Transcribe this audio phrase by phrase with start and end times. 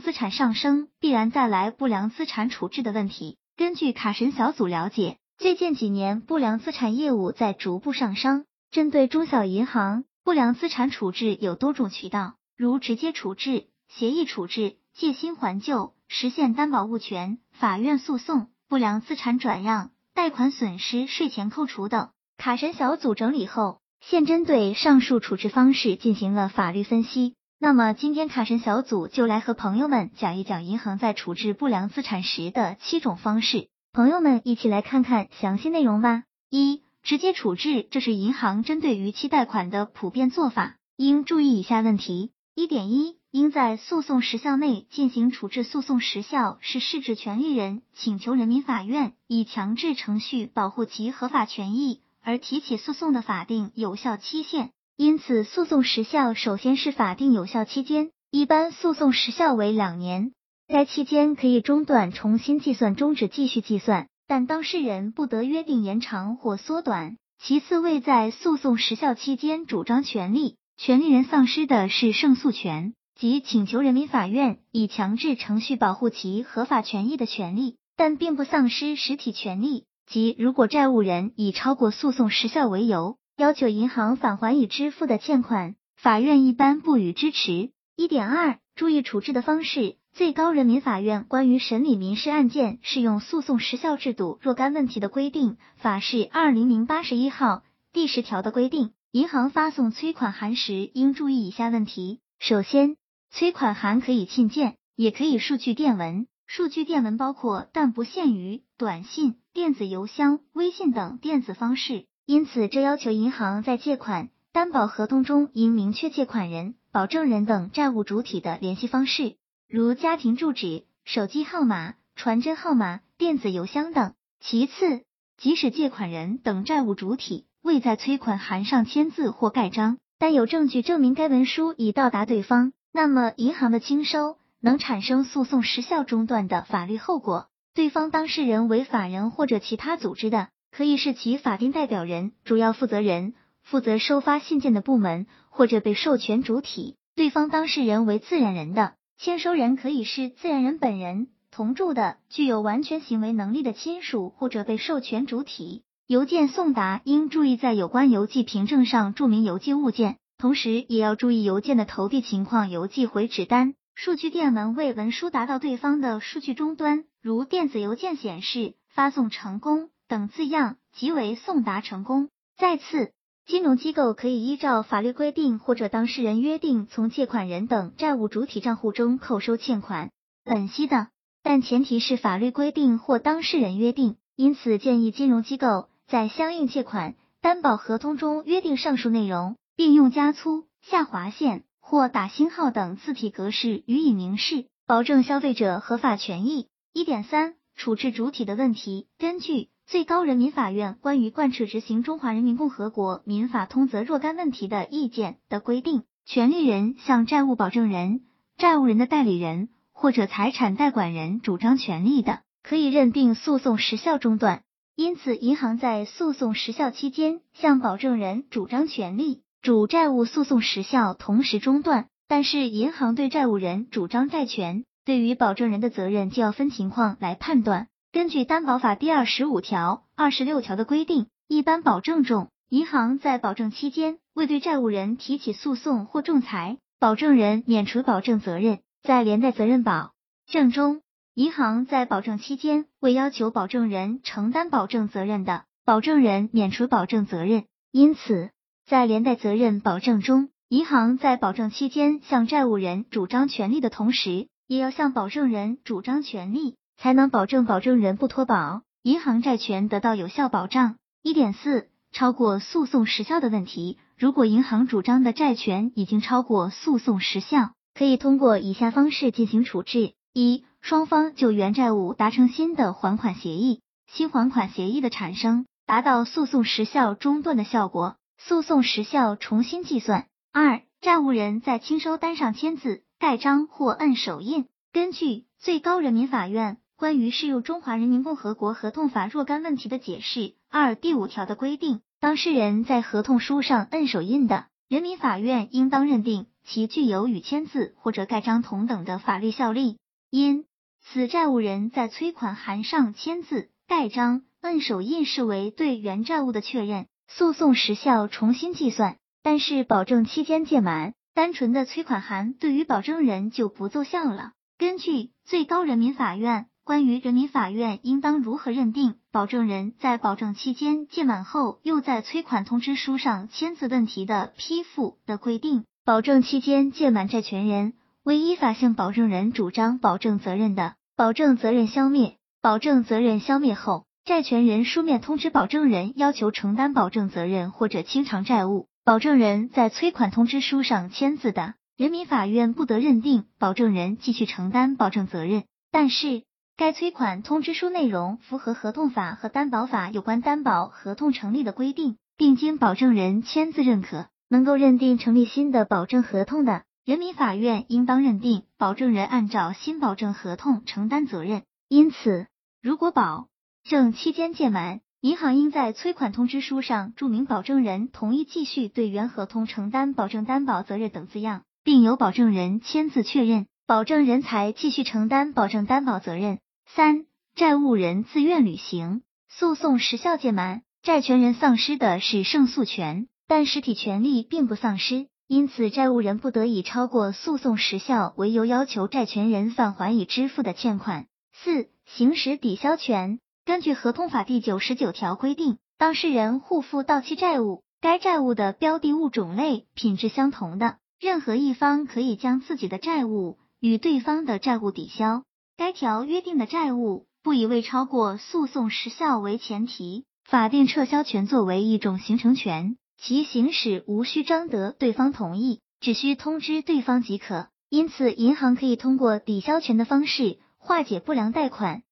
[0.00, 3.38] 资产上升，必然带来不良资产处置的问题。
[3.56, 8.44] 根据卡神小组了解，最近几年不良资产业务在逐步上升。
[8.70, 22.10] 针对中小银行，不良资产处置有多种渠道，如直接处置、协议处置、借新还旧、实现担保物权、法院诉讼、不良资产转让、贷款损失税前扣除等。
[22.36, 27.34] 卡神小组整理后，现针对上述处置方式进行了法律分析。
[27.58, 36.24] 那么今天卡神小组就来和朋友们讲一讲银行在处置不良资产时的七种方式，朋友们一起来看看详细内容吧。
[36.50, 54.72] 一、直接处置，这是银行针对逾期贷款的普遍做法，应注意以下问题：一点一，应在诉讼时效内进行处置，诉讼时效是是指权利人请求人民法院以强制程序保护其合法权益而提起诉讼的法定有效期限。
[54.96, 60.32] 因此，诉讼时效首先是法定有效期间，一般诉讼时效为两年。
[60.66, 67.18] 该期间可以中断、重新计算、终止继续计算，但当事人不得约定延长或缩短。
[67.38, 79.84] 其次，未在诉讼时效期间主张权利，权利人丧失的是胜诉权，即请求人民法院以强制程序保护其合法权益的权利，但并不丧失实体权利。
[80.06, 83.18] 即如果债务人以超过诉讼时效为由。
[83.36, 87.70] 要求银行返还已支付的欠款，法院一般不予支持。
[87.94, 89.98] 一点二，注意处置的方式。
[90.14, 102.96] 最高人民法院关于审理民事案件适用诉讼时效制度若干问题的规定法是二零零八十一号第十条的规定，银行发送催款函时应注意以下问题：首先，
[103.30, 106.26] 催款函可以信件，也可以数据电文。
[106.46, 112.06] 数据电文包括但不限于短信、电子邮箱、微信等电子方式。
[112.26, 119.36] 因此，这要求银行在借款担保合同中应明确借款人、保证人等债务主体的联系方式，
[119.68, 124.12] 如家庭住址、手机号码、传真号码、电子邮箱等。
[124.40, 125.04] 其次，
[125.36, 137.46] 即使借款人等债务主体未在催款函上签字或盖章，但有证据证明该文书已到达对方，那么银行的清收能产生诉讼时效中断的法律后果。
[137.72, 140.48] 对方当事人为法人或者其他组织的。
[140.76, 143.32] 可以是其法定代表人、主要负责人、
[143.62, 146.96] 负责收发信件的部门或者被授权主体。
[147.14, 155.82] 对方当事人为自然人的签收人可以是自然人本人、同住的、具有完全行为能力的亲属或者被授权主体。
[156.06, 163.72] 邮件送达应注意在有关邮寄凭证上注明邮寄物件，同时也要注意邮件的投递情况，邮寄回执单。
[163.94, 169.88] 数据电文为文书达到对方的数据终端，如电子邮件显示发送成功。
[170.08, 172.28] 等字样即为送达成功。
[172.56, 173.12] 再次，
[173.44, 180.10] 金融机构可以依照法律规定或者当事人约定，从借款人等债务主体账户中扣收欠款
[180.44, 181.08] 本息的，
[181.42, 184.16] 但前提是法律规定或当事人约定。
[184.36, 196.68] 因此，建议金融机构在相应借款担保合同中约定上述内容，并用加粗、下划线或打星号等字体格式予以明示，保证消费者合法权益。
[196.92, 199.68] 一点三，处置主体的问题，根据。
[199.88, 208.22] 最高人民法院关于贯彻执行《中华人民共和国民法通则》若干问题的意见的规定，权利人向债务保证人、
[208.56, 214.62] 债务人的代理人或者财产代管人主张权利的，可以认定诉讼时效中断。
[214.96, 222.08] 因此，银行在诉讼时效期间向保证人主张权利，主债务诉讼时效同时中断。
[222.26, 227.86] 但是，银行对债务人主张债权，对于保证人的责任就要分情况来判断。
[228.16, 240.14] 根据担保法第二十五条、二十六条的规定，一般保证中，银行在保证期间未对债务人提起诉讼或仲裁，保证人免除保证责任；在连带责任保
[240.46, 241.02] 证中，
[241.34, 247.64] 银行在保证期间未要求保证人承担保证责任的，保证人免除保证责任。
[247.92, 248.48] 因此，
[248.86, 256.76] 在连带责任保证中，银行在保证期间向债务人主张权利的同时，也要向保证人主张权利。
[256.96, 260.96] 才能保证保证人不脱保，银行债权得到有效保障。
[261.22, 280.26] 一点四，超过诉讼时效的问题，如果银行主张的债权已经超过诉讼时效，可以通过以下方式进行处置：一、双方就原债务达成新的还款协议，新还款协议的产生达到诉讼时效中断的效果，诉讼时效重新计算。
[280.52, 284.66] 二、债务人在清收单上签字、盖章或按手印。
[284.92, 286.78] 根据最高人民法院。
[286.98, 299.98] 关于适用《中华人民共和国合同法》若干问题的解释二第五条的规定，当事人在合同书上摁手印的，人民法院应当认定其具有与签字或者盖章同等的法律效力。
[300.30, 300.64] 因
[301.04, 309.18] 此，债务人在催款函上签字、盖章、摁手印视为对原债务的确认，诉讼时效重新计算。
[309.42, 314.52] 但是，保证期间届满，单纯的催款函对于保证人就不奏效了。
[314.78, 327.94] 根据最高人民法院关于人民法院应当如何认定保证人在保证期间届满后又在催款通知书上签字问题的批复的规定，保证期间届满债权人。
[328.22, 332.36] 为依法向保证人主张保证责任的，保证责任消灭。
[332.62, 345.64] 保证责任消灭后，债权人书面通知保证人要求承担保证责任或者清偿债务，保证人在催款通知书上签字的，人民法院不得认定保证人继续承担保证责任。
[345.90, 346.44] 但是，
[346.78, 356.82] 该催款通知书内容符合合同法和担保法有关担保合同成立的规定，并经保证人签字认可，能够认定成立新的保证合同的。
[357.06, 362.46] 人民法院应当认定保证人按照新保证合同承担责任，因此，
[362.82, 363.48] 如果保
[363.82, 376.58] 证期间届满，银行应在催款通知书上注明保证人同意继续对原合同承担保证担保责任等字样，并由保证人签字确认，保证人才继续承担保证担保责任。
[376.86, 385.26] 三、债务人自愿履行，诉讼时效届满，债权人丧失的是胜诉权，但实体权利并不丧失。
[385.46, 391.26] 因此，债务人不得以超过诉讼时效为由要求债权人返还已支付的欠款。
[391.52, 393.40] 四、行使抵销权。
[393.64, 405.42] 根据合同法第九十九条规定，当事人互负到期债务，该债务的标的物种类、品质相同的，任何一方可以将自己的债务与对方的债务抵销。
[405.78, 412.96] 该条约定的债务不以未超过诉讼时效为前提，法定撤销权作为一种形成权。
[413.20, 417.68] 其行使无需征得对方同意，只需通知对方即可。
[417.90, 422.02] 因此，银行可以通过抵消权的方式化解不良贷款，